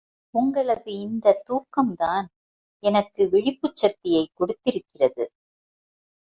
உங்களது 0.33 0.91
இந்தத் 0.99 1.43
தூக்கம்தான் 1.49 2.27
எனக்கு 2.83 3.29
விழிப்புச் 3.29 3.75
சக்தியைக் 3.75 4.31
கொடுத்திருக்கிறது. 4.33 5.25